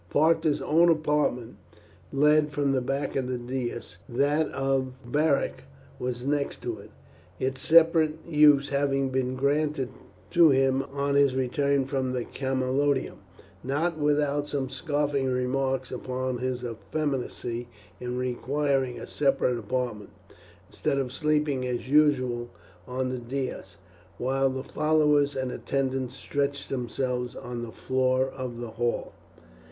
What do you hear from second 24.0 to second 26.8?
while the followers and attendants stretched